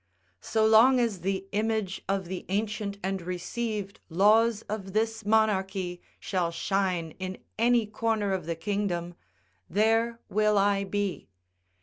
[0.41, 6.49] So long as the image of the ancient and received laws of this monarchy shall
[6.49, 9.13] shine in any corner of the kingdom,
[9.69, 11.27] there will I be.